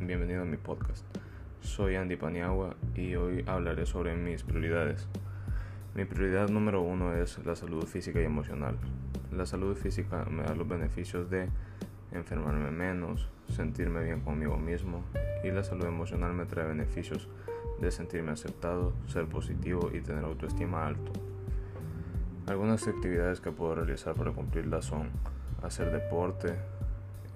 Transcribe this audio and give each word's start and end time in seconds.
bienvenido 0.00 0.40
a 0.40 0.46
mi 0.46 0.56
podcast. 0.56 1.04
Soy 1.60 1.96
Andy 1.96 2.16
Paniagua 2.16 2.76
y 2.94 3.14
hoy 3.14 3.44
hablaré 3.46 3.84
sobre 3.84 4.16
mis 4.16 4.42
prioridades. 4.42 5.06
Mi 5.94 6.06
prioridad 6.06 6.48
número 6.48 6.80
uno 6.80 7.14
es 7.14 7.38
la 7.44 7.54
salud 7.54 7.84
física 7.84 8.22
y 8.22 8.24
emocional. 8.24 8.78
La 9.30 9.44
salud 9.44 9.76
física 9.76 10.24
me 10.30 10.44
da 10.44 10.54
los 10.54 10.66
beneficios 10.66 11.28
de 11.28 11.50
enfermarme 12.10 12.70
menos, 12.70 13.28
sentirme 13.48 14.02
bien 14.02 14.20
conmigo 14.20 14.56
mismo 14.56 15.04
y 15.44 15.50
la 15.50 15.62
salud 15.62 15.84
emocional 15.84 16.32
me 16.32 16.46
trae 16.46 16.66
beneficios 16.66 17.28
de 17.82 17.90
sentirme 17.90 18.32
aceptado, 18.32 18.94
ser 19.08 19.26
positivo 19.26 19.90
y 19.92 20.00
tener 20.00 20.24
autoestima 20.24 20.86
alto. 20.86 21.12
Algunas 22.46 22.88
actividades 22.88 23.42
que 23.42 23.52
puedo 23.52 23.74
realizar 23.74 24.14
para 24.14 24.32
cumplirlas 24.32 24.86
son 24.86 25.10
hacer 25.62 25.92
deporte, 25.92 26.56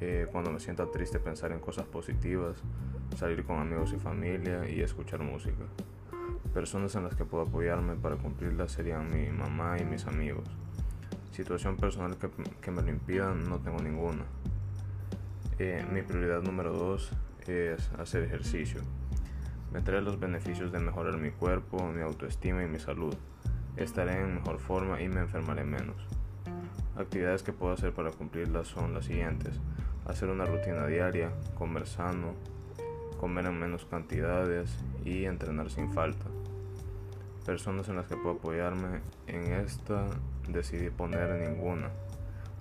eh, 0.00 0.26
cuando 0.30 0.50
me 0.50 0.60
sienta 0.60 0.90
triste 0.90 1.18
pensar 1.18 1.52
en 1.52 1.58
cosas 1.58 1.86
positivas, 1.86 2.56
salir 3.16 3.44
con 3.44 3.58
amigos 3.58 3.92
y 3.94 3.98
familia 3.98 4.68
y 4.68 4.82
escuchar 4.82 5.20
música. 5.20 5.64
Personas 6.52 6.94
en 6.94 7.04
las 7.04 7.14
que 7.14 7.24
puedo 7.24 7.44
apoyarme 7.44 7.96
para 7.96 8.16
cumplirlas 8.16 8.72
serían 8.72 9.10
mi 9.10 9.28
mamá 9.28 9.78
y 9.78 9.84
mis 9.84 10.06
amigos. 10.06 10.44
Situación 11.30 11.76
personal 11.76 12.16
que, 12.16 12.70
me 12.70 12.82
lo 12.82 12.90
impida 12.90 13.34
no 13.34 13.58
tengo 13.58 13.78
ninguna. 13.78 14.24
Eh, 15.58 15.84
mi 15.90 16.02
prioridad 16.02 16.42
número 16.42 16.72
dos 16.72 17.10
es 17.46 17.90
hacer 17.98 18.24
ejercicio. 18.24 18.80
Me 19.72 19.80
trae 19.80 20.00
los 20.00 20.18
beneficios 20.18 20.72
de 20.72 20.78
mejorar 20.78 21.18
mi 21.18 21.30
cuerpo, 21.30 21.86
mi 21.88 22.02
autoestima 22.02 22.62
y 22.62 22.68
mi 22.68 22.78
salud. 22.78 23.14
Estaré 23.76 24.20
en 24.20 24.36
mejor 24.36 24.58
forma 24.58 25.00
y 25.02 25.08
me 25.08 25.20
enfermaré 25.20 25.64
menos. 25.64 25.96
Actividades 26.96 27.42
que 27.42 27.52
puedo 27.52 27.72
hacer 27.72 27.92
para 27.92 28.10
cumplirlas 28.10 28.68
son 28.68 28.94
las 28.94 29.04
siguientes 29.06 29.60
hacer 30.06 30.28
una 30.28 30.44
rutina 30.44 30.86
diaria, 30.86 31.32
comer 31.56 31.86
sano, 31.86 32.34
comer 33.18 33.46
en 33.46 33.58
menos 33.58 33.84
cantidades 33.84 34.76
y 35.04 35.24
entrenar 35.24 35.70
sin 35.70 35.92
falta. 35.92 36.26
Personas 37.44 37.88
en 37.88 37.96
las 37.96 38.06
que 38.06 38.16
puedo 38.16 38.36
apoyarme 38.36 39.00
en 39.26 39.52
esta 39.52 40.06
decidí 40.48 40.90
poner 40.90 41.48
ninguna 41.48 41.90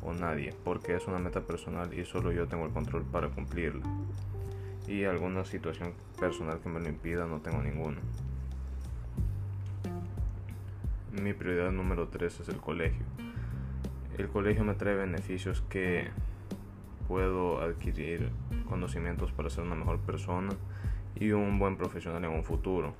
o 0.04 0.14
nadie 0.14 0.54
porque 0.64 0.96
es 0.96 1.08
una 1.08 1.20
meta 1.20 1.42
personal 1.42 1.94
y 1.94 2.06
solo 2.06 2.32
yo 2.32 2.48
tengo 2.48 2.66
el 2.66 2.72
control 2.72 3.04
para 3.04 3.30
cumplirla. 3.30 3.86
Y 4.88 5.04
alguna 5.04 5.46
situación 5.46 5.94
personal 6.20 6.60
que 6.60 6.70
me 6.70 6.80
lo 6.80 6.90
impida 6.90 7.26
no 7.26 7.42
tengo 7.42 7.62
ninguna. 7.62 8.02
Mi 11.12 11.34
prioridad 11.34 11.72
número 11.72 12.08
3 12.08 12.40
es 12.42 12.50
el 12.50 12.58
colegio. 12.58 13.04
El 14.18 14.30
colegio 14.30 14.64
me 14.64 14.76
trae 14.76 14.96
beneficios 14.96 15.62
que 15.68 16.08
puedo 17.10 17.60
adquirir 17.60 18.30
conocimientos 18.70 19.34
para 19.34 19.50
ser 19.50 19.66
una 19.66 19.76
mejor 19.76 20.00
persona 20.00 20.54
y 21.16 21.32
un 21.32 21.60
buen 21.60 21.76
profesional 21.76 22.24
en 22.24 22.32
un 22.32 22.46
futuro. 22.46 22.94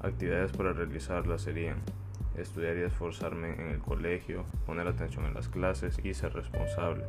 Actividades 0.00 0.50
para 0.50 0.72
realizarlas 0.72 1.42
serían 1.42 1.76
estudiar 2.36 2.76
y 2.78 2.82
esforzarme 2.82 3.54
en 3.54 3.68
el 3.68 3.78
colegio, 3.78 4.44
poner 4.66 4.88
atención 4.88 5.24
en 5.24 5.34
las 5.34 5.48
clases 5.48 6.00
y 6.04 6.12
ser 6.14 6.32
responsable. 6.34 7.04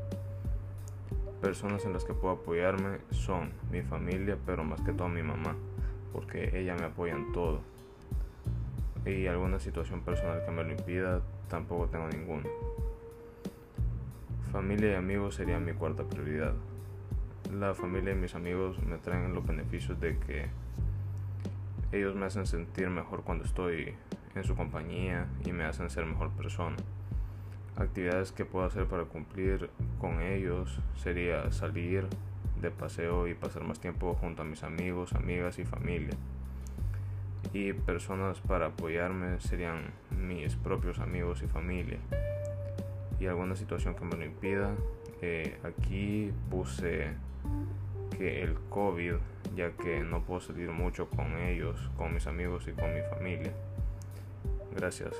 Personas 1.41 1.85
en 1.85 1.94
las 1.94 2.05
que 2.05 2.13
puedo 2.13 2.35
apoyarme 2.35 2.99
son 3.09 3.51
mi 3.71 3.81
familia, 3.81 4.38
pero 4.45 4.63
más 4.63 4.81
que 4.81 4.94
todo 4.94 5.09
mi 5.09 5.23
mamá, 5.23 5.55
porque 6.13 6.51
ella 6.59 6.75
me 6.75 6.85
apoya 6.85 7.16
en 7.16 7.31
todo. 7.31 7.61
Y 9.03 9.25
alguna 9.25 9.59
situación 9.59 10.01
personal 10.01 10.44
que 10.45 10.51
me 10.51 10.63
lo 10.63 10.71
impida, 10.71 11.21
tampoco 11.50 11.88
tengo 11.88 12.08
ninguna. 12.08 12.47
Familia 14.52 14.94
y 14.94 14.95
amigos 14.95 15.36
serían 15.36 15.66
mi 15.66 15.73
cuarta 15.73 16.03
prioridad. 16.03 16.53
La 17.53 17.73
familia 17.73 18.14
y 18.14 18.16
mis 18.16 18.36
amigos 18.36 18.81
me 18.81 18.97
traen 18.97 19.33
los 19.33 19.45
beneficios 19.45 20.00
de 20.00 20.17
que 20.19 20.47
ellos 21.91 22.16
me 22.16 22.25
hacen 22.25 22.46
sentir 22.46 22.90
mejor 22.90 23.23
cuando 23.23 23.44
estoy 23.44 23.96
en 24.35 24.44
su 24.44 24.56
compañía 24.56 25.28
y 25.46 25.51
me 25.51 25.66
hacen 25.66 25.90
ser 25.90 26.06
mejor 26.06 26.29
persona. 26.31 26.78
Actividades 27.75 28.31
que 28.31 28.46
puedo 28.46 28.66
hacer 28.66 28.85
para 28.85 29.06
cumplir 29.06 29.69
con 30.00 30.22
ellos 30.22 30.79
sería 30.96 31.52
salir 31.52 32.07
de 32.62 32.72
paseo 32.72 33.28
y 33.28 33.34
pasar 33.34 33.63
más 33.63 33.79
tiempo 33.79 34.13
junto 34.16 34.41
a 34.41 34.46
mis 34.46 34.63
amigos, 34.63 35.13
amigas 35.13 35.59
y 35.59 35.66
familia. 35.66 36.13
Y 37.51 37.73
personas 37.73 38.39
para 38.41 38.67
apoyarme 38.67 39.39
serían 39.39 39.91
mis 40.11 40.55
propios 40.55 40.99
amigos 40.99 41.41
y 41.41 41.47
familia 41.47 41.97
y 43.19 43.27
alguna 43.27 43.55
situación 43.55 43.95
que 43.95 44.05
me 44.05 44.15
lo 44.15 44.25
impida. 44.25 44.75
Eh, 45.21 45.57
aquí 45.63 46.31
puse 46.49 47.13
que 48.17 48.41
el 48.41 48.55
COVID, 48.69 49.15
ya 49.55 49.71
que 49.71 50.01
no 50.01 50.23
puedo 50.23 50.39
salir 50.39 50.69
mucho 50.69 51.09
con 51.09 51.37
ellos, 51.37 51.89
con 51.97 52.13
mis 52.13 52.27
amigos 52.27 52.67
y 52.67 52.71
con 52.71 52.93
mi 52.93 53.01
familia. 53.09 53.51
Gracias. 54.75 55.13